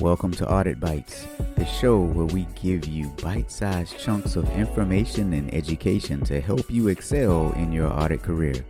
[0.00, 1.26] Welcome to Audit Bites,
[1.56, 6.70] the show where we give you bite sized chunks of information and education to help
[6.70, 8.64] you excel in your audit career.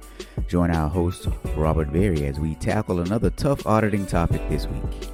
[0.49, 5.08] Join our host, Robert Berry, as we tackle another tough auditing topic this week.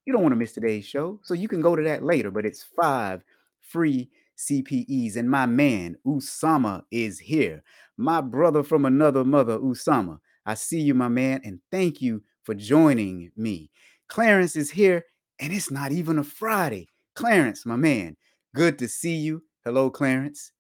[0.05, 1.21] You don't want to miss today's show.
[1.23, 3.23] So you can go to that later, but it's five
[3.61, 5.15] free CPEs.
[5.17, 7.63] And my man, Usama, is here.
[7.97, 10.19] My brother from another mother, Usama.
[10.45, 13.71] I see you, my man, and thank you for joining me.
[14.09, 15.05] Clarence is here
[15.43, 16.89] and it's not even a Friday.
[17.17, 18.17] Clarence, my man,
[18.55, 19.43] good to see you.
[19.65, 20.53] Hello, Clarence.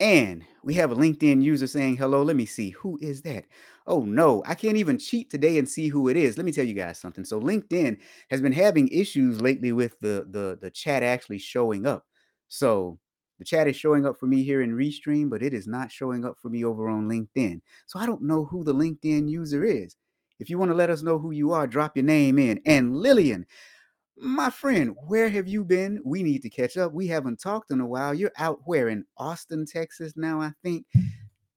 [0.00, 2.24] And we have a LinkedIn user saying hello.
[2.24, 2.70] Let me see.
[2.70, 3.44] Who is that?
[3.86, 6.36] Oh, no, I can't even cheat today and see who it is.
[6.36, 7.24] Let me tell you guys something.
[7.24, 7.98] So, LinkedIn
[8.30, 12.04] has been having issues lately with the, the, the chat actually showing up.
[12.48, 12.98] So,
[13.38, 16.24] the chat is showing up for me here in Restream, but it is not showing
[16.24, 17.60] up for me over on LinkedIn.
[17.86, 19.94] So, I don't know who the LinkedIn user is.
[20.38, 22.60] If you want to let us know who you are, drop your name in.
[22.66, 23.46] And Lillian,
[24.16, 26.00] my friend, where have you been?
[26.04, 26.92] We need to catch up.
[26.92, 28.14] We haven't talked in a while.
[28.14, 30.86] You're out where in Austin, Texas now, I think.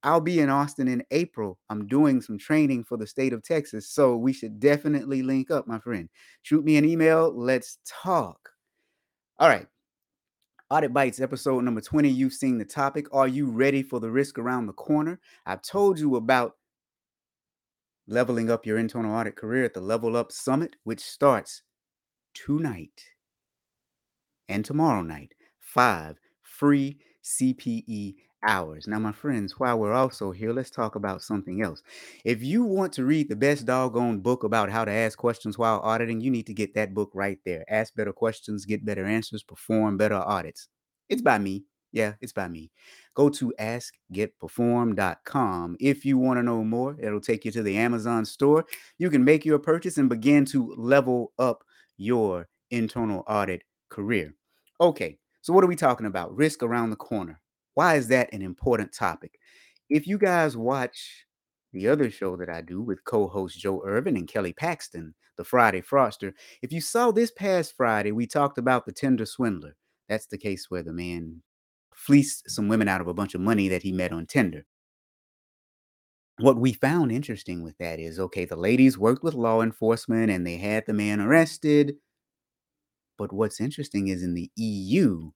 [0.04, 1.58] I'll be in Austin in April.
[1.70, 3.90] I'm doing some training for the state of Texas.
[3.90, 6.08] So we should definitely link up, my friend.
[6.44, 7.34] Shoot me an email.
[7.36, 8.50] Let's talk.
[9.40, 9.68] All right.
[10.70, 12.10] Audit Bites, episode number 20.
[12.10, 13.08] You've seen the topic.
[13.14, 15.20] Are you ready for the risk around the corner?
[15.46, 16.57] I've told you about
[18.08, 21.62] leveling up your internal audit career at the Level Up Summit, which starts
[22.34, 23.04] tonight
[24.48, 25.34] and tomorrow night.
[25.60, 28.16] Five free CPE
[28.48, 28.88] hours.
[28.88, 31.82] Now, my friends, while we're also here, let's talk about something else.
[32.24, 35.80] If you want to read the best doggone book about how to ask questions while
[35.80, 37.66] auditing, you need to get that book right there.
[37.70, 40.68] Ask better questions, get better answers, perform better audits.
[41.10, 41.66] It's by me.
[41.98, 42.72] Yeah, it's by me.
[43.16, 45.78] Go to askgetperform.com.
[45.80, 48.66] If you want to know more, it'll take you to the Amazon store.
[49.00, 51.64] You can make your purchase and begin to level up
[51.98, 54.36] your internal audit career.
[54.80, 56.38] Okay, so what are we talking about?
[56.38, 57.42] Risk around the corner.
[57.74, 59.40] Why is that an important topic?
[59.90, 61.26] If you guys watch
[61.74, 65.44] the other show that I do with co host Joe Irvin and Kelly Paxton, the
[65.44, 69.76] Friday Fraudster, if you saw this past Friday, we talked about the Tinder Swindler.
[70.08, 71.42] That's the case where the man
[72.08, 74.66] fleeced some women out of a bunch of money that he met on Tinder.
[76.40, 80.48] What we found interesting with that is okay, the ladies worked with law enforcement and
[80.48, 81.98] they had the man arrested.
[83.18, 85.32] But what's interesting is in the EU,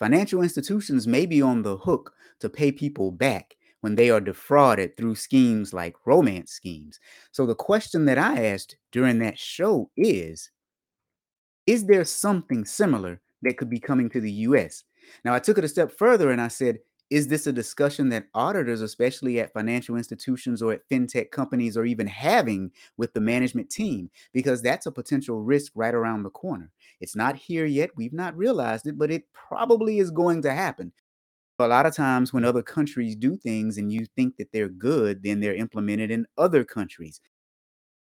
[0.00, 4.96] financial institutions may be on the hook to pay people back when they are defrauded
[4.96, 6.98] through schemes like romance schemes.
[7.30, 10.50] So the question that I asked during that show is
[11.66, 14.82] Is there something similar that could be coming to the US?
[15.24, 16.78] Now, I took it a step further and I said,
[17.10, 21.84] is this a discussion that auditors, especially at financial institutions or at fintech companies, are
[21.84, 24.10] even having with the management team?
[24.32, 26.70] Because that's a potential risk right around the corner.
[27.00, 27.90] It's not here yet.
[27.96, 30.90] We've not realized it, but it probably is going to happen.
[31.58, 35.22] A lot of times, when other countries do things and you think that they're good,
[35.22, 37.20] then they're implemented in other countries.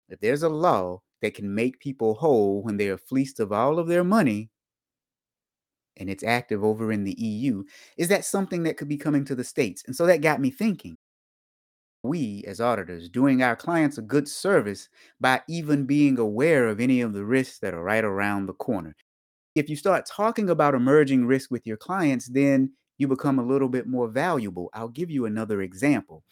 [0.07, 3.77] If there's a law that can make people whole when they are fleeced of all
[3.77, 4.49] of their money,
[5.97, 7.63] and it's active over in the EU,
[7.97, 9.83] is that something that could be coming to the States?
[9.87, 10.97] And so that got me thinking.
[12.03, 14.89] We, as auditors, doing our clients a good service
[15.19, 18.95] by even being aware of any of the risks that are right around the corner.
[19.55, 23.69] if you start talking about emerging risk with your clients, then you become a little
[23.69, 24.69] bit more valuable.
[24.73, 26.23] I'll give you another example.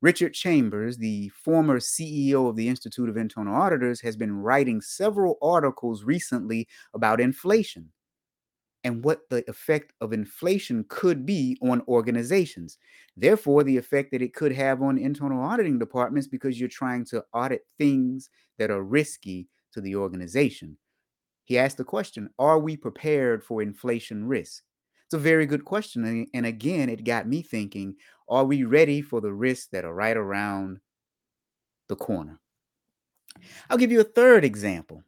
[0.00, 5.38] Richard Chambers, the former CEO of the Institute of Internal Auditors, has been writing several
[5.40, 7.90] articles recently about inflation
[8.84, 12.78] and what the effect of inflation could be on organizations.
[13.16, 17.24] Therefore, the effect that it could have on internal auditing departments because you're trying to
[17.32, 20.76] audit things that are risky to the organization.
[21.44, 24.64] He asked the question Are we prepared for inflation risk?
[25.06, 26.26] It's a very good question.
[26.32, 27.96] And again, it got me thinking
[28.28, 30.80] Are we ready for the risks that are right around
[31.88, 32.40] the corner?
[33.70, 35.04] I'll give you a third example.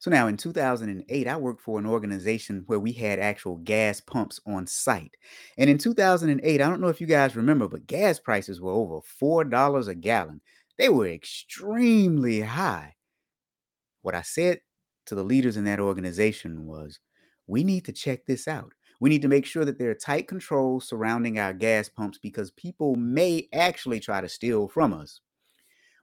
[0.00, 4.40] So now in 2008, I worked for an organization where we had actual gas pumps
[4.46, 5.16] on site.
[5.56, 9.00] And in 2008, I don't know if you guys remember, but gas prices were over
[9.00, 10.40] $4 a gallon.
[10.78, 12.94] They were extremely high.
[14.02, 14.62] What I said
[15.06, 16.98] to the leaders in that organization was,
[17.46, 18.72] we need to check this out.
[19.00, 22.50] We need to make sure that there are tight controls surrounding our gas pumps because
[22.50, 25.20] people may actually try to steal from us.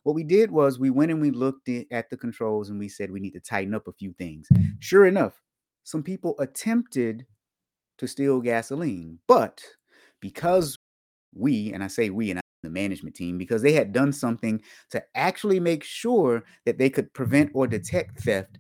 [0.06, 3.10] What we did was we went and we looked at the controls and we said
[3.10, 4.48] we need to tighten up a few things.
[4.78, 5.34] Sure enough,
[5.84, 7.26] some people attempted
[7.98, 9.64] to steal gasoline, but
[10.20, 10.78] because
[11.34, 14.62] we, and I say we and I, the management team, because they had done something
[14.92, 18.60] to actually make sure that they could prevent or detect theft,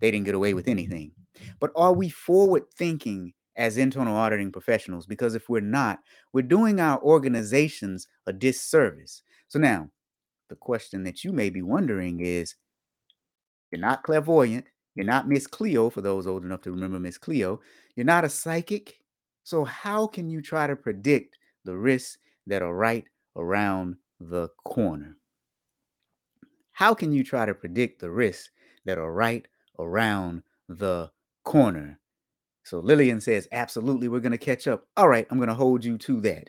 [0.00, 1.12] they didn't get away with anything.
[1.60, 5.06] But are we forward thinking as internal auditing professionals?
[5.06, 6.00] Because if we're not,
[6.34, 9.22] we're doing our organizations a disservice.
[9.48, 9.88] So now,
[10.52, 12.56] the question that you may be wondering is
[13.70, 17.58] you're not clairvoyant, you're not Miss Cleo, for those old enough to remember Miss Cleo,
[17.96, 18.98] you're not a psychic.
[19.44, 25.16] So, how can you try to predict the risks that are right around the corner?
[26.72, 28.50] How can you try to predict the risks
[28.84, 31.10] that are right around the
[31.44, 31.98] corner?
[32.64, 34.84] So Lillian says, absolutely, we're going to catch up.
[34.98, 36.48] All right, I'm going to hold you to that.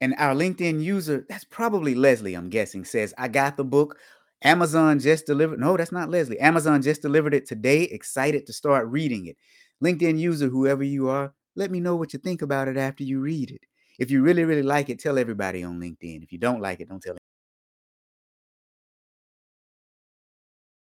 [0.00, 3.98] And our LinkedIn user, that's probably Leslie, I'm guessing, says, I got the book.
[4.44, 5.58] Amazon just delivered.
[5.58, 6.38] No, that's not Leslie.
[6.38, 7.82] Amazon just delivered it today.
[7.82, 9.36] Excited to start reading it.
[9.82, 13.20] LinkedIn user, whoever you are, let me know what you think about it after you
[13.20, 13.62] read it.
[13.98, 16.22] If you really, really like it, tell everybody on LinkedIn.
[16.22, 17.18] If you don't like it, don't tell everybody.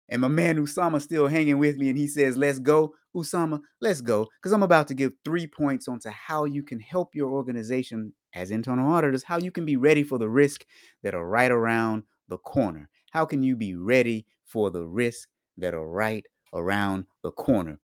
[0.09, 2.95] And my man Usama still hanging with me, and he says, Let's go.
[3.17, 4.29] Usama, let's go.
[4.41, 8.50] Because I'm about to give three points onto how you can help your organization as
[8.50, 10.64] internal auditors, how you can be ready for the risk
[11.02, 12.88] that are right around the corner.
[13.12, 17.81] How can you be ready for the risk that are right around the corner?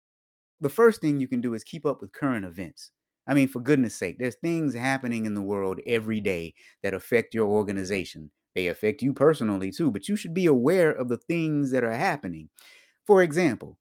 [0.60, 2.90] The first thing you can do is keep up with current events.
[3.26, 7.34] I mean, for goodness sake, there's things happening in the world every day that affect
[7.34, 8.30] your organization.
[8.54, 11.92] They affect you personally too, but you should be aware of the things that are
[11.92, 12.48] happening.
[13.06, 13.78] For example,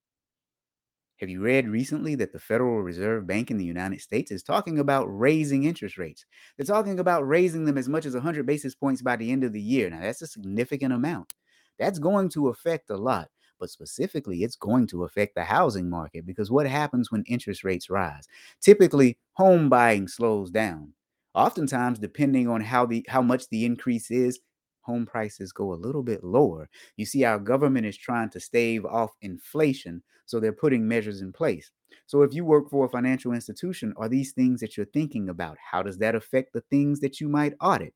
[1.19, 4.79] have you read recently that the Federal Reserve Bank in the United States is talking
[4.79, 6.25] about raising interest rates?
[6.57, 9.53] They're talking about raising them as much as 100 basis points by the end of
[9.53, 9.89] the year.
[9.89, 11.33] Now, that's a significant amount.
[11.79, 13.29] That's going to affect a lot,
[13.59, 17.89] but specifically, it's going to affect the housing market because what happens when interest rates
[17.89, 18.27] rise?
[18.62, 20.94] Typically, home buying slows down.
[21.33, 24.39] Oftentimes, depending on how the how much the increase is,
[24.86, 26.70] home prices go a little bit lower.
[26.98, 31.34] You see, our government is trying to stave off inflation, so they're putting measures in
[31.34, 31.72] place.
[32.06, 35.58] So, if you work for a financial institution, are these things that you're thinking about?
[35.72, 37.94] How does that affect the things that you might audit?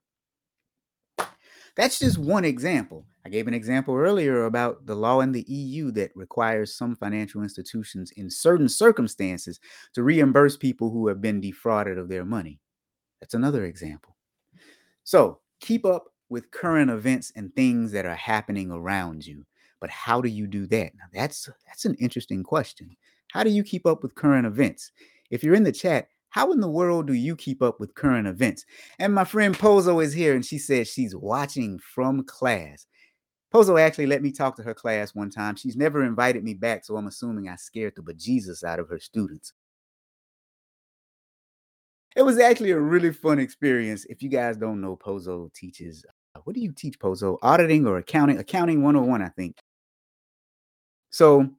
[1.76, 3.06] That's just one example.
[3.26, 7.44] I gave an example earlier about the law in the EU that requires some financial
[7.44, 9.60] institutions in certain circumstances
[9.94, 12.60] to reimburse people who have been defrauded of their money.
[13.22, 14.16] That's another example.
[15.04, 19.46] So keep up with current events and things that are happening around you.
[19.82, 20.94] But how do you do that?
[20.96, 22.96] Now that's that's an interesting question.
[23.32, 24.92] How do you keep up with current events?
[25.30, 28.28] If you're in the chat, how in the world do you keep up with current
[28.28, 28.66] events?
[29.00, 32.86] And my friend Pozo is here and she says she's watching from class.
[33.54, 35.56] Pozo actually let me talk to her class one time.
[35.56, 39.00] She's never invited me back, so I'm assuming I scared the bejesus out of her
[39.00, 39.54] students.
[42.16, 44.06] It was actually a really fun experience.
[44.06, 46.06] If you guys don't know, Pozo teaches
[46.40, 47.38] Uh, what do you teach, Pozo?
[47.42, 48.38] Auditing or accounting?
[48.38, 49.58] Accounting 101, I think.
[51.12, 51.50] So,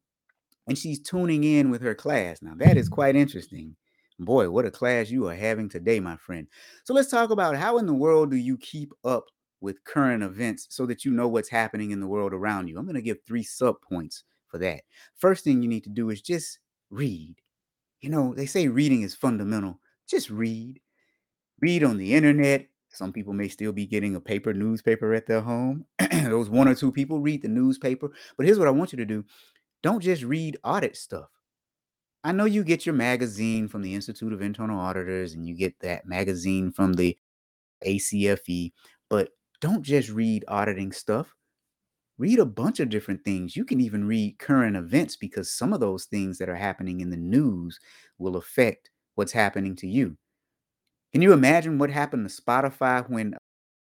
[0.66, 2.40] and she's tuning in with her class.
[2.42, 3.76] Now, that is quite interesting.
[4.18, 6.46] Boy, what a class you are having today, my friend.
[6.84, 9.24] So, let's talk about how in the world do you keep up
[9.60, 12.78] with current events so that you know what's happening in the world around you?
[12.78, 14.82] I'm going to give three sub points for that.
[15.16, 16.58] First thing you need to do is just
[16.90, 17.36] read.
[18.00, 19.80] You know, they say reading is fundamental.
[20.08, 20.80] Just read.
[21.60, 25.40] Read on the internet, some people may still be getting a paper newspaper at their
[25.40, 25.84] home.
[26.12, 28.10] Those one or two people read the newspaper.
[28.36, 29.24] But here's what I want you to do
[29.82, 31.28] don't just read audit stuff.
[32.22, 35.78] I know you get your magazine from the Institute of Internal Auditors and you get
[35.80, 37.16] that magazine from the
[37.86, 38.72] ACFE,
[39.08, 39.30] but
[39.60, 41.34] don't just read auditing stuff.
[42.18, 43.56] Read a bunch of different things.
[43.56, 47.08] You can even read current events because some of those things that are happening in
[47.08, 47.78] the news
[48.18, 50.18] will affect what's happening to you.
[51.12, 53.34] Can you imagine what happened to Spotify when,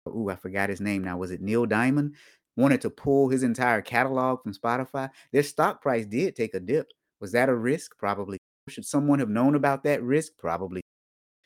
[0.06, 1.18] oh, I forgot his name now.
[1.18, 2.16] Was it Neil Diamond?
[2.56, 5.10] Wanted to pull his entire catalog from Spotify.
[5.32, 6.88] Their stock price did take a dip.
[7.20, 7.98] Was that a risk?
[7.98, 8.38] Probably.
[8.70, 10.34] Should someone have known about that risk?
[10.38, 10.82] Probably.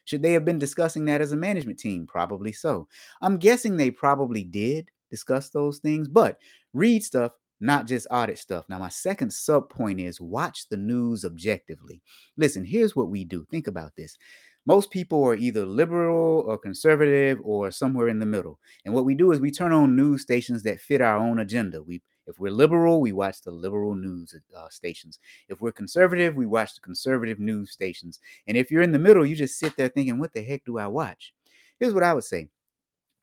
[0.06, 2.06] Should they have been discussing that as a management team?
[2.06, 2.88] Probably so.
[3.22, 6.38] I'm guessing they probably did discuss those things, but
[6.74, 8.66] read stuff, not just audit stuff.
[8.70, 12.02] Now, my second sub point is watch the news objectively.
[12.38, 13.46] Listen, here's what we do.
[13.50, 14.18] Think about this.
[14.66, 18.60] Most people are either liberal or conservative or somewhere in the middle.
[18.84, 21.84] And what we do is we turn on news stations that fit our own agenda.
[21.84, 25.20] We if we're liberal, we watch the liberal news uh, stations.
[25.48, 28.20] If we're conservative, we watch the conservative news stations.
[28.48, 30.80] And if you're in the middle, you just sit there thinking, what the heck do
[30.80, 31.34] I watch?
[31.80, 32.50] Here's what I would say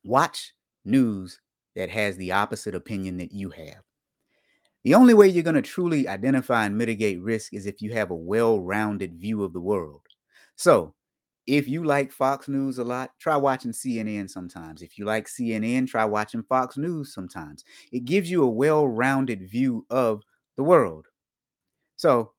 [0.05, 0.53] watch
[0.85, 1.41] news
[1.75, 3.83] that has the opposite opinion that you have.
[4.85, 8.11] The only way you're going to truly identify and mitigate risk is if you have
[8.11, 10.03] a well rounded view of the world.
[10.57, 10.95] So,
[11.47, 14.83] if you like Fox News a lot, try watching CNN sometimes.
[14.83, 17.65] If you like CNN, try watching Fox News sometimes.
[17.91, 20.23] It gives you a well rounded view of
[20.57, 21.07] the world.
[21.97, 22.33] So,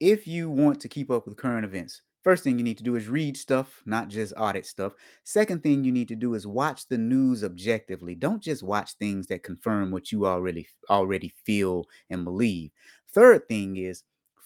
[0.00, 2.94] if you want to keep up with current events, First thing you need to do
[2.94, 4.92] is read stuff, not just audit stuff.
[5.24, 8.14] Second thing you need to do is watch the news objectively.
[8.14, 12.70] Don't just watch things that confirm what you already already feel and believe.
[13.12, 14.04] Third thing is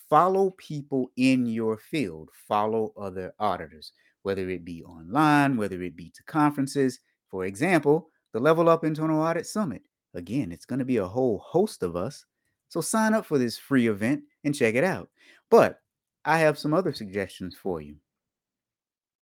[0.08, 6.10] follow people in your field, follow other auditors, whether it be online, whether it be
[6.10, 7.00] to conferences.
[7.30, 9.82] For example, the Level Up Internal Audit Summit.
[10.14, 12.24] Again, it's going to be a whole host of us.
[12.68, 15.08] So sign up for this free event and check it out.
[15.50, 15.80] But
[16.24, 17.96] I have some other suggestions for you.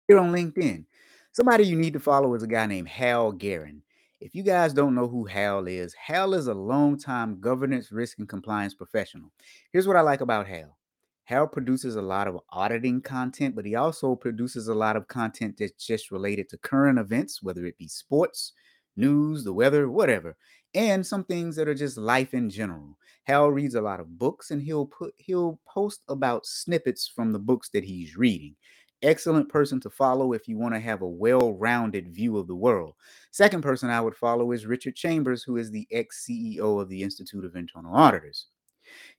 [0.08, 0.84] Here on LinkedIn,
[1.32, 3.80] somebody you need to follow is a guy named Hal Garyn.
[4.24, 8.26] If you guys don't know who Hal is, Hal is a long-time governance, risk, and
[8.26, 9.30] compliance professional.
[9.70, 10.78] Here's what I like about Hal.
[11.24, 15.56] Hal produces a lot of auditing content, but he also produces a lot of content
[15.58, 18.54] that's just related to current events, whether it be sports,
[18.96, 20.38] news, the weather, whatever,
[20.74, 22.96] and some things that are just life in general.
[23.24, 27.38] Hal reads a lot of books and he'll put he'll post about snippets from the
[27.38, 28.56] books that he's reading
[29.04, 32.94] excellent person to follow if you want to have a well-rounded view of the world.
[33.30, 37.44] Second person I would follow is Richard Chambers, who is the ex-CEO of the Institute
[37.44, 38.46] of Internal Auditors.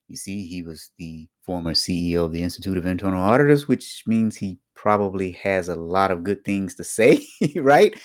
[0.08, 4.36] You see, he was the former CEO of the Institute of Internal Auditors, which means
[4.36, 7.26] he probably has a lot of good things to say,
[7.56, 8.00] right?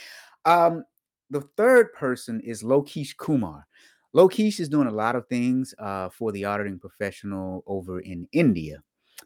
[0.45, 0.85] Um,
[1.31, 3.67] the third person is Lokesh Kumar.
[4.15, 8.83] Lokesh is doing a lot of things uh, for the auditing professional over in India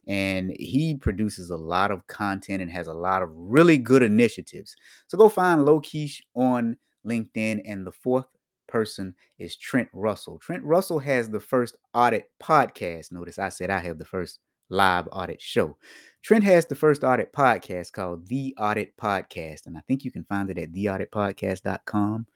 [0.06, 4.74] and he produces a lot of content and has a lot of really good initiatives.
[5.06, 7.62] So go find Lokesh on LinkedIn.
[7.64, 8.26] And the fourth
[8.68, 10.38] person is Trent Russell.
[10.38, 13.12] Trent Russell has the first audit podcast.
[13.12, 15.76] Notice I said I have the first live audit show.
[16.22, 19.66] Trent has the first audit podcast called The Audit Podcast.
[19.66, 22.26] And I think you can find it at theauditpodcast.com.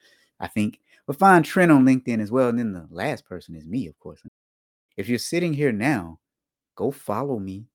[0.40, 0.80] I think.
[1.06, 2.48] But find Trent on LinkedIn as well.
[2.48, 4.22] And then the last person is me, of course.
[4.96, 6.18] If you're sitting here now
[6.78, 7.66] go follow me.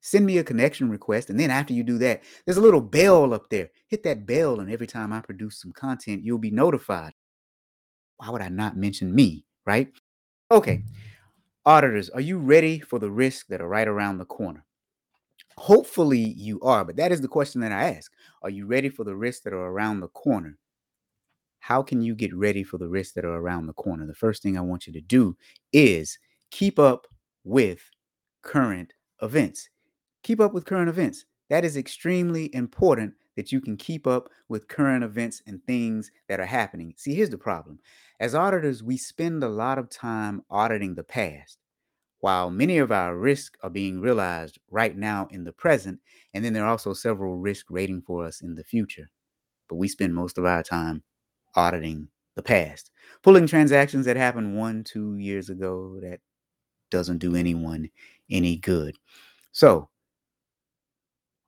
[0.00, 1.30] Send me a connection request.
[1.30, 3.70] And then after you do that, there's a little bell up there.
[3.88, 7.12] Hit that bell, and every time I produce some content, you'll be notified.
[8.16, 9.44] Why would I not mention me?
[9.66, 9.92] Right?
[10.50, 10.84] Okay.
[11.66, 14.64] Auditors, are you ready for the risks that are right around the corner?
[15.56, 18.10] Hopefully you are, but that is the question that I ask.
[18.42, 20.58] Are you ready for the risks that are around the corner?
[21.60, 24.06] How can you get ready for the risks that are around the corner?
[24.06, 25.36] The first thing I want you to do
[25.72, 26.18] is
[26.50, 27.06] keep up
[27.44, 27.80] with
[28.42, 29.68] current events.
[30.22, 31.24] Keep up with current events.
[31.50, 36.40] That is extremely important that you can keep up with current events and things that
[36.40, 36.94] are happening.
[36.96, 37.78] See, here's the problem.
[38.20, 41.58] As auditors, we spend a lot of time auditing the past,
[42.20, 45.98] while many of our risks are being realized right now in the present.
[46.34, 49.10] And then there are also several risks waiting for us in the future.
[49.68, 51.02] But we spend most of our time
[51.54, 52.90] auditing the past,
[53.22, 56.20] pulling transactions that happened one, two years ago that
[56.90, 57.88] doesn't do anyone
[58.32, 58.98] any good.
[59.52, 59.90] So,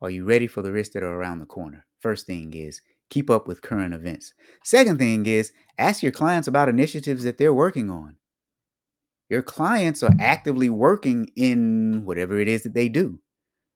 [0.00, 1.86] are you ready for the risks that are around the corner?
[2.00, 4.32] First thing is keep up with current events.
[4.62, 8.16] Second thing is ask your clients about initiatives that they're working on.
[9.30, 13.18] Your clients are actively working in whatever it is that they do.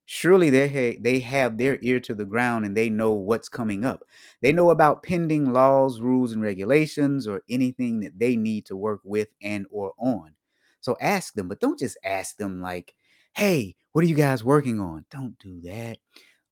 [0.07, 3.85] Surely they ha- they have their ear to the ground and they know what's coming
[3.85, 4.05] up.
[4.43, 9.01] They know about pending laws, rules and regulations or anything that they need to work
[9.05, 10.35] with and or on.
[10.81, 12.95] So ask them, but don't just ask them like,
[13.39, 15.05] hey, what are you guys working on?
[15.13, 15.99] Don't do that.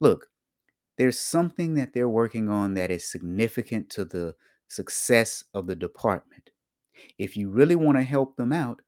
[0.00, 0.28] Look,
[0.97, 4.37] there's something that they're working on that is significant to the
[4.69, 6.50] success of the department.
[7.19, 8.83] If you really want to help them out,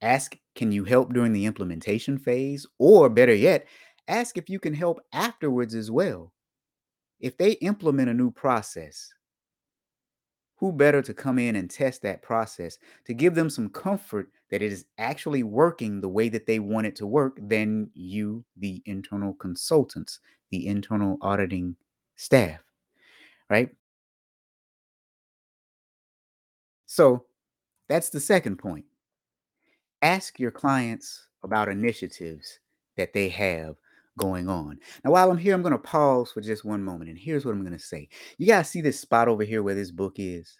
[0.00, 2.66] ask, can you help during the implementation phase?
[2.78, 3.66] Or better yet,
[4.08, 6.32] ask if you can help afterwards as well.
[7.20, 9.12] If they implement a new process,
[10.56, 14.62] who better to come in and test that process to give them some comfort that
[14.62, 18.82] it is actually working the way that they want it to work than you, the
[18.86, 20.20] internal consultants,
[20.50, 21.76] the internal auditing
[22.16, 22.60] staff,
[23.50, 23.70] right?
[26.86, 27.24] So
[27.88, 28.86] that's the second point.
[30.00, 32.60] Ask your clients about initiatives
[32.96, 33.76] that they have
[34.18, 34.78] going on.
[35.04, 37.10] Now, while I'm here, I'm going to pause for just one moment.
[37.10, 38.08] And here's what I'm going to say.
[38.38, 40.56] You guys see this spot over here where this book is?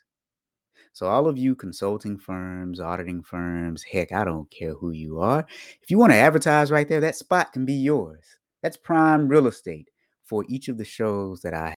[0.92, 5.46] So, all of you consulting firms, auditing firms, heck, I don't care who you are.
[5.82, 8.24] If you want to advertise right there, that spot can be yours.
[8.62, 9.90] That's prime real estate
[10.24, 11.76] for each of the shows that I have.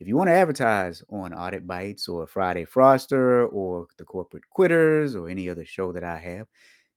[0.00, 5.14] if you want to advertise on Audit Bites or Friday Fraudster or the Corporate Quitters
[5.14, 6.48] or any other show that I have,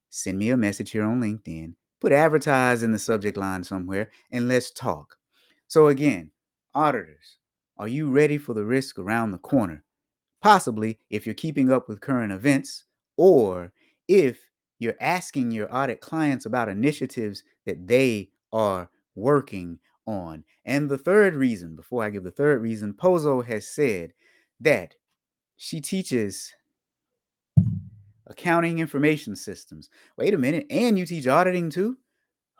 [0.10, 1.74] send me a message here on LinkedIn.
[2.02, 5.18] Put advertise in the subject line somewhere and let's talk.
[5.68, 6.32] So, again,
[6.74, 7.38] auditors,
[7.78, 9.84] are you ready for the risk around the corner?
[10.42, 12.86] Possibly if you're keeping up with current events
[13.18, 13.72] or
[14.08, 14.40] if
[14.80, 20.44] you're asking your audit clients about initiatives that they are working on.
[20.66, 24.14] And the third reason, before I give the third reason, Pozo has said
[24.60, 24.96] that
[25.58, 26.54] she teaches
[28.28, 29.90] accounting information systems.
[30.18, 31.98] Wait a minute, and you teach auditing too?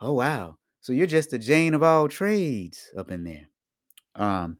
[0.00, 0.58] Oh wow.
[0.80, 3.48] So you're just a Jane of all trades up in there.
[4.16, 4.58] Um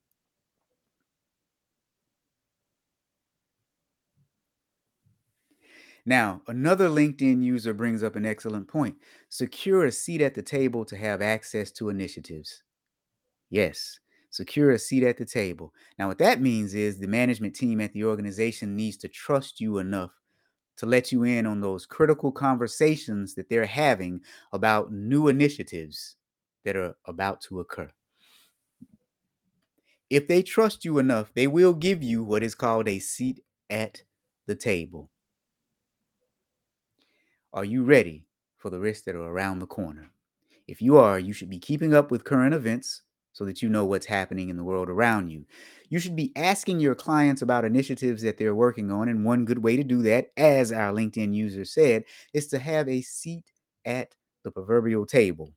[6.04, 8.96] Now, another LinkedIn user brings up an excellent point.
[9.28, 12.62] Secure a seat at the table to have access to initiatives.
[13.50, 15.74] Yes, secure a seat at the table.
[15.98, 19.78] Now, what that means is the management team at the organization needs to trust you
[19.78, 20.12] enough
[20.76, 24.20] to let you in on those critical conversations that they're having
[24.52, 26.16] about new initiatives
[26.64, 27.90] that are about to occur.
[30.10, 34.02] If they trust you enough, they will give you what is called a seat at
[34.46, 35.10] the table.
[37.52, 38.26] Are you ready
[38.58, 40.10] for the risks that are around the corner?
[40.68, 43.84] If you are, you should be keeping up with current events so that you know
[43.84, 45.44] what's happening in the world around you.
[45.88, 49.08] You should be asking your clients about initiatives that they're working on.
[49.08, 52.88] And one good way to do that, as our LinkedIn user said, is to have
[52.88, 53.44] a seat
[53.84, 55.52] at the proverbial table.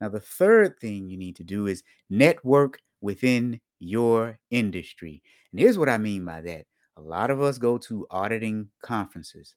[0.00, 5.22] Now, the third thing you need to do is network within your industry.
[5.52, 9.54] And here's what I mean by that a lot of us go to auditing conferences.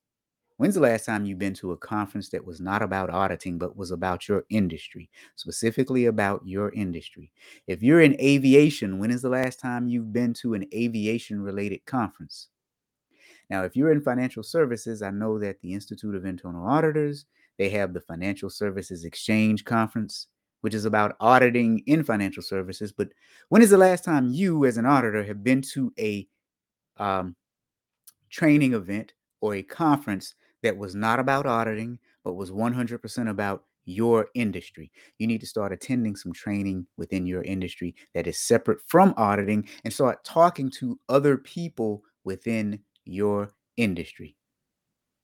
[0.58, 3.78] When's the last time you've been to a conference that was not about auditing, but
[3.78, 7.32] was about your industry, specifically about your industry?
[7.68, 11.86] If you're in aviation, when is the last time you've been to an aviation related
[11.86, 12.48] conference?
[13.52, 17.26] Now, if you're in financial services, I know that the Institute of Internal Auditors,
[17.60, 20.26] they have the Financial Services Exchange Conference,
[20.62, 22.92] which is about auditing in financial services.
[22.92, 23.10] But
[23.50, 26.28] when is the last time you, as an auditor, have been to a
[26.98, 27.36] um,
[28.32, 34.28] training event or a conference that was not about auditing, but was 100% about your
[34.36, 34.92] industry.
[35.18, 39.68] You need to start attending some training within your industry that is separate from auditing
[39.84, 44.36] and start talking to other people within your industry.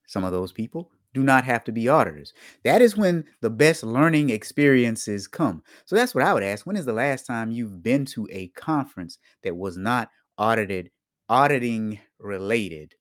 [0.06, 2.32] Some of those people do not have to be auditors.
[2.64, 5.62] That is when the best learning experiences come.
[5.84, 6.66] So that's what I would ask.
[6.66, 10.90] When is the last time you've been to a conference that was not audited,
[11.28, 12.94] auditing related?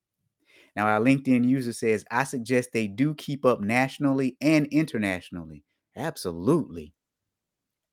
[0.76, 5.64] Now, our LinkedIn user says, I suggest they do keep up nationally and internationally.
[5.96, 6.94] Absolutely.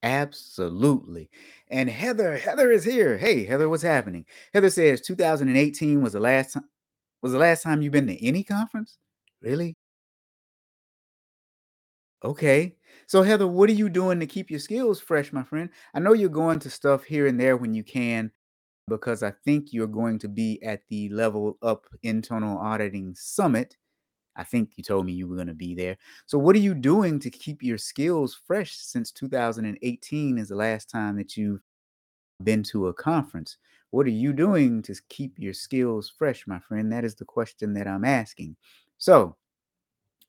[0.02, 1.28] Absolutely.
[1.68, 3.18] And Heather, Heather is here.
[3.18, 4.24] Hey, Heather, what's happening?
[4.54, 6.64] Heather says 2018 was the last time
[7.22, 8.96] was the last time you've been to any conference?
[9.42, 9.76] Really?
[12.24, 12.76] Okay.
[13.06, 15.70] So Heather, what are you doing to keep your skills fresh, my friend?
[15.94, 18.30] I know you're going to stuff here and there when you can,
[18.90, 23.76] because I think you're going to be at the Level Up Internal Auditing Summit.
[24.36, 25.96] I think you told me you were going to be there.
[26.26, 30.90] So, what are you doing to keep your skills fresh since 2018 is the last
[30.90, 31.62] time that you've
[32.42, 33.56] been to a conference?
[33.90, 36.92] What are you doing to keep your skills fresh, my friend?
[36.92, 38.56] That is the question that I'm asking.
[38.98, 39.36] So,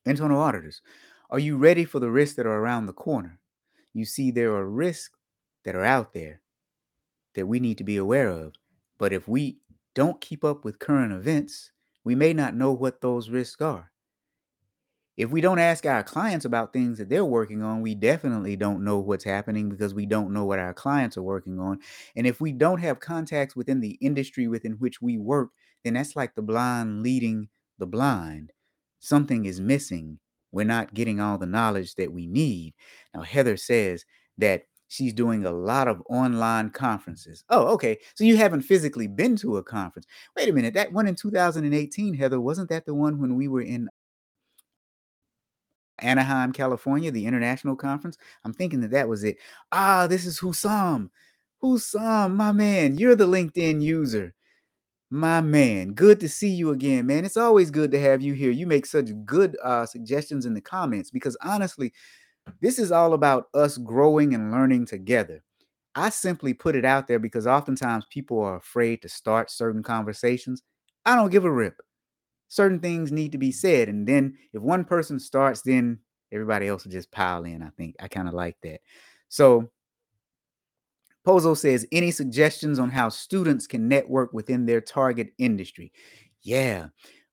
[0.05, 0.81] internal auditors,
[1.29, 3.39] are you ready for the risks that are around the corner?
[3.93, 5.17] You see, there are risks
[5.65, 6.41] that are out there
[7.35, 8.53] that we need to be aware of.
[8.97, 9.57] But if we
[9.95, 11.71] don't keep up with current events,
[12.03, 13.91] we may not know what those risks are.
[15.17, 18.83] If we don't ask our clients about things that they're working on, we definitely don't
[18.83, 21.79] know what's happening because we don't know what our clients are working on.
[22.15, 25.49] And if we don't have contacts within the industry within which we work,
[25.83, 28.51] then that's like the blind leading the blind.
[28.99, 30.19] Something is missing.
[30.51, 32.73] We're not getting all the knowledge that we need.
[33.13, 34.05] Now, Heather says
[34.37, 37.45] that she's doing a lot of online conferences.
[37.49, 37.97] Oh, okay.
[38.13, 40.05] So you haven't physically been to a conference.
[40.35, 40.73] Wait a minute.
[40.73, 43.87] That one in 2018, Heather, wasn't that the one when we were in
[45.99, 48.17] Anaheim, California, the international conference?
[48.43, 49.37] I'm thinking that that was it.
[49.71, 51.09] Ah, this is Husam.
[51.63, 54.33] Husam, my man, you're the LinkedIn user.
[55.09, 57.23] My man, good to see you again, man.
[57.23, 58.51] It's always good to have you here.
[58.51, 61.93] You make such good uh, suggestions in the comments because honestly,
[62.61, 65.43] this is all about us growing and learning together.
[65.95, 70.63] I simply put it out there because oftentimes people are afraid to start certain conversations.
[71.05, 71.81] I don't give a rip.
[72.47, 73.89] Certain things need to be said.
[73.89, 75.99] And then if one person starts, then
[76.31, 77.61] everybody else will just pile in.
[77.61, 78.81] I think I kind of like that.
[79.29, 79.69] So
[81.25, 85.91] Pozo says, any suggestions on how students can network within their target industry?
[86.41, 86.87] Yeah.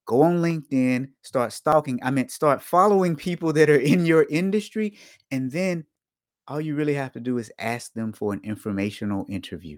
[0.09, 2.01] Go on LinkedIn, start stalking.
[2.03, 4.97] I meant start following people that are in your industry.
[5.31, 5.85] And then
[6.49, 9.77] all you really have to do is ask them for an informational interview.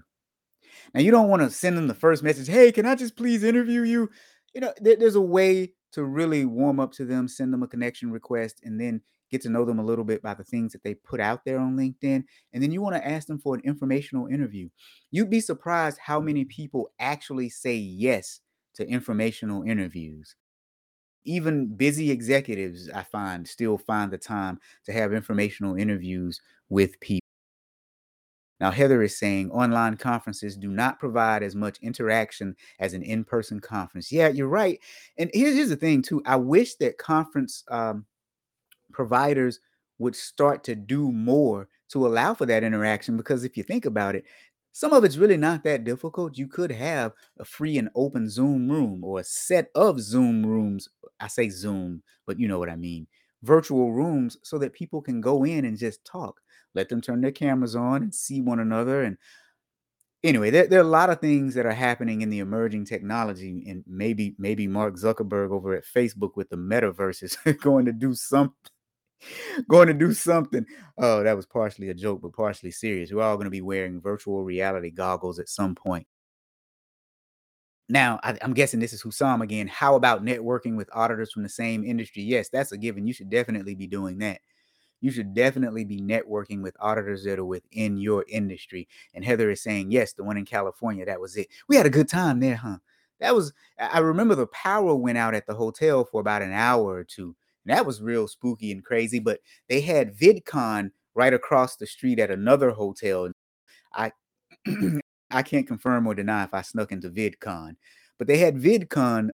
[0.95, 3.43] Now, you don't want to send them the first message, hey, can I just please
[3.43, 4.09] interview you?
[4.55, 7.69] You know, there, there's a way to really warm up to them, send them a
[7.69, 9.01] connection request, and then
[9.33, 11.59] get to know them a little bit by the things that they put out there
[11.59, 12.23] on LinkedIn.
[12.53, 14.69] And then you want to ask them for an informational interview.
[15.11, 18.39] You'd be surprised how many people actually say yes
[18.75, 20.35] to informational interviews.
[21.25, 27.21] Even busy executives, I find, still find the time to have informational interviews with people.
[28.59, 33.25] Now, Heather is saying online conferences do not provide as much interaction as an in
[33.25, 34.13] person conference.
[34.13, 34.79] Yeah, you're right.
[35.17, 36.23] And here's, here's the thing, too.
[36.27, 38.05] I wish that conference um,
[38.93, 39.61] providers
[39.99, 44.15] would start to do more to allow for that interaction because if you think about
[44.15, 44.25] it,
[44.73, 46.39] some of it's really not that difficult.
[46.39, 50.89] You could have a free and open Zoom room or a set of Zoom rooms.
[51.19, 53.07] I say Zoom, but you know what I mean.
[53.43, 56.41] Virtual rooms so that people can go in and just talk.
[56.75, 59.03] Let them turn their cameras on and see one another.
[59.03, 59.17] And
[60.23, 63.65] anyway, there, there are a lot of things that are happening in the emerging technology.
[63.67, 68.15] And maybe, maybe Mark Zuckerberg over at Facebook with the metaverse is going to do
[68.15, 68.55] something
[69.69, 70.67] going to do something.
[70.99, 73.13] Oh, that was partially a joke, but partially serious.
[73.13, 76.07] We're all going to be wearing virtual reality goggles at some point.
[77.89, 79.67] Now, I, am guessing this is Husam again.
[79.67, 82.23] How about networking with auditors from the same industry?
[82.23, 83.05] Yes, that's a given.
[83.05, 84.41] You should definitely be doing that.
[85.01, 88.87] You should definitely be networking with auditors that are within your industry.
[89.13, 91.49] And Heather is saying, yes, the one in California, that was it.
[91.69, 92.79] We had a good time there, huh?
[93.19, 96.85] That was, I remember the power went out at the hotel for about an hour
[96.85, 97.35] or two
[97.67, 99.19] that was real spooky and crazy.
[99.19, 103.31] But they had VidCon right across the street at another hotel.
[103.95, 104.13] I
[105.31, 107.77] I can't confirm or deny if I snuck into VidCon,
[108.19, 109.31] but they had VidCon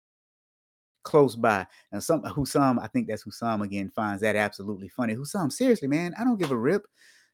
[1.04, 1.68] close by.
[1.92, 5.16] And some Husam, I think that's Husam again, finds that absolutely funny.
[5.16, 6.86] Husam, seriously, man, I don't give a rip.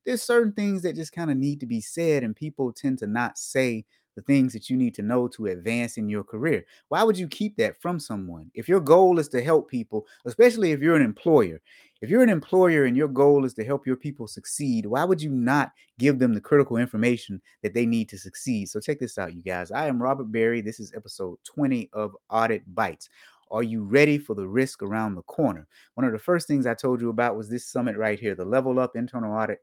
[0.06, 3.08] There's certain things that just kind of need to be said, and people tend to
[3.08, 3.86] not say
[4.20, 6.66] the things that you need to know to advance in your career.
[6.90, 8.52] Why would you keep that from someone?
[8.54, 11.62] If your goal is to help people, especially if you're an employer,
[12.02, 15.22] if you're an employer and your goal is to help your people succeed, why would
[15.22, 18.68] you not give them the critical information that they need to succeed?
[18.68, 19.72] So, check this out, you guys.
[19.72, 20.60] I am Robert Berry.
[20.60, 23.10] This is episode 20 of Audit Bites.
[23.52, 25.66] Are you ready for the risk around the corner?
[25.96, 28.44] One of the first things I told you about was this summit right here, the
[28.44, 29.60] Level Up Internal Audit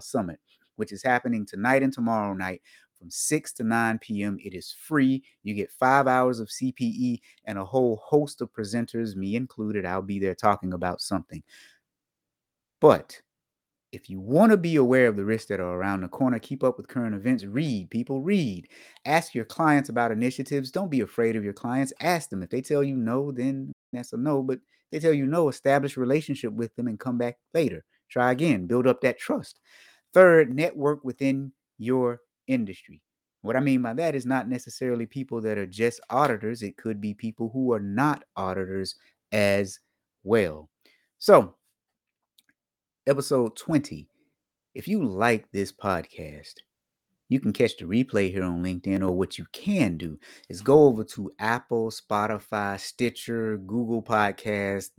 [0.00, 0.40] Summit,
[0.76, 2.62] which is happening tonight and tomorrow night
[3.00, 4.38] from 6 to 9 p.m.
[4.44, 5.24] It is free.
[5.42, 9.86] You get five hours of CPE and a whole host of presenters, me included.
[9.86, 11.42] I'll be there talking about something.
[12.80, 13.20] But
[13.90, 16.62] if you want to be aware of the risks that are around the corner, keep
[16.62, 18.68] up with current events, read, people read.
[19.06, 20.70] Ask your clients about initiatives.
[20.70, 21.92] Don't be afraid of your clients.
[22.00, 22.42] Ask them.
[22.42, 24.42] If they tell you no, then that's a no.
[24.42, 24.60] But
[24.92, 27.84] they tell you no, establish relationship with them and come back later.
[28.10, 29.58] Try again, build up that trust.
[30.12, 33.00] Third, network within your industry.
[33.42, 37.00] What I mean by that is not necessarily people that are just auditors, it could
[37.00, 38.96] be people who are not auditors
[39.32, 39.78] as
[40.24, 40.68] well.
[41.18, 41.54] So,
[43.06, 44.08] episode 20.
[44.74, 46.54] If you like this podcast,
[47.28, 50.84] you can catch the replay here on LinkedIn, or what you can do is go
[50.84, 54.90] over to Apple, Spotify, Stitcher, Google Podcast,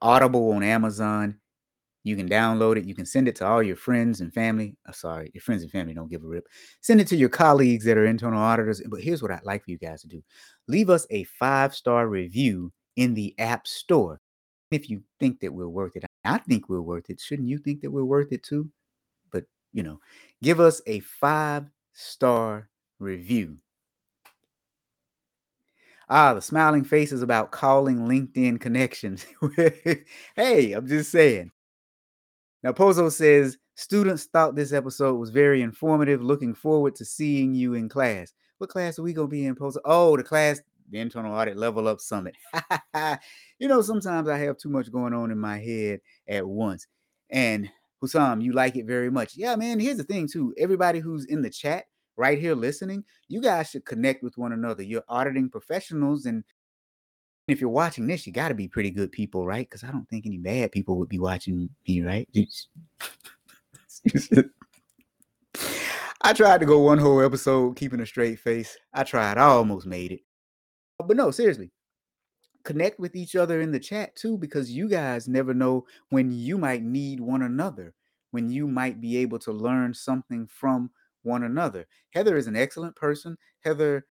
[0.00, 1.36] Audible on Amazon,
[2.02, 2.84] you can download it.
[2.84, 4.76] You can send it to all your friends and family.
[4.92, 6.46] Sorry, your friends and family don't give a rip.
[6.80, 8.80] Send it to your colleagues that are internal auditors.
[8.88, 10.22] But here's what I'd like for you guys to do
[10.66, 14.20] leave us a five star review in the App Store.
[14.70, 16.04] if you think that we're worth it.
[16.24, 17.20] I think we're worth it.
[17.20, 18.70] Shouldn't you think that we're worth it too?
[19.32, 20.00] But, you know,
[20.42, 23.58] give us a five star review.
[26.08, 29.26] Ah, the smiling face is about calling LinkedIn connections.
[30.36, 31.52] hey, I'm just saying.
[32.62, 36.22] Now, Pozo says students thought this episode was very informative.
[36.22, 38.32] Looking forward to seeing you in class.
[38.58, 39.78] What class are we gonna be in, Pozo?
[39.84, 42.36] Oh, the class, the internal audit level up summit.
[43.58, 46.86] you know, sometimes I have too much going on in my head at once.
[47.30, 47.70] And
[48.02, 49.36] Husam, you like it very much.
[49.36, 49.78] Yeah, man.
[49.78, 50.54] Here's the thing, too.
[50.58, 51.84] Everybody who's in the chat
[52.16, 54.82] right here listening, you guys should connect with one another.
[54.82, 56.44] You're auditing professionals, and
[57.52, 59.68] if you're watching this, you got to be pretty good people, right?
[59.68, 62.28] Because I don't think any bad people would be watching me, right?
[66.22, 68.76] I tried to go one whole episode keeping a straight face.
[68.92, 69.38] I tried.
[69.38, 70.20] I almost made it.
[70.98, 71.70] But no, seriously,
[72.64, 76.58] connect with each other in the chat too, because you guys never know when you
[76.58, 77.94] might need one another,
[78.32, 80.90] when you might be able to learn something from
[81.22, 81.86] one another.
[82.10, 83.36] Heather is an excellent person.
[83.60, 84.06] Heather,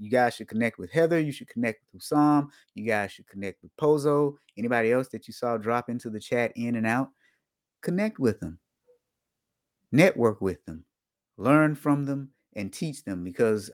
[0.00, 1.20] you guys should connect with Heather.
[1.20, 2.48] You should connect with Usam.
[2.74, 4.36] You guys should connect with Pozo.
[4.56, 7.10] Anybody else that you saw drop into the chat in and out,
[7.82, 8.58] connect with them.
[9.92, 10.84] Network with them.
[11.36, 13.70] Learn from them and teach them because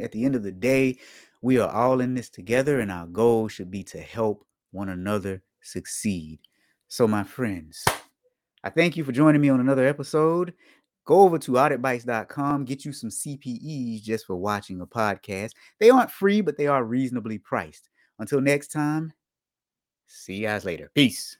[0.00, 0.98] at the end of the day,
[1.42, 5.42] we are all in this together, and our goal should be to help one another
[5.62, 6.40] succeed.
[6.88, 7.84] So, my friends,
[8.64, 10.54] I thank you for joining me on another episode.
[11.04, 15.50] Go over to auditbytes.com, get you some CPEs just for watching a podcast.
[15.78, 17.90] They aren't free, but they are reasonably priced.
[18.18, 19.12] Until next time,
[20.06, 20.90] see you guys later.
[20.94, 21.36] Peace.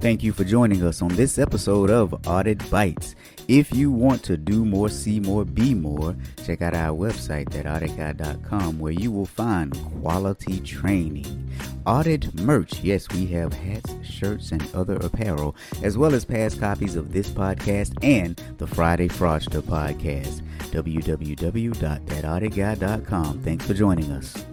[0.00, 3.14] Thank you for joining us on this episode of Audit Bites.
[3.50, 7.66] If you want to do more, see more, be more, check out our website at
[7.66, 11.50] auditguy.com where you will find quality training.
[11.84, 12.78] Audit merch.
[12.80, 17.28] Yes, we have hats, shirts, and other apparel, as well as past copies of this
[17.28, 20.42] podcast and the Friday Fraudster podcast.
[20.70, 23.42] www.thatauditguy.com.
[23.42, 24.46] Thanks for joining us.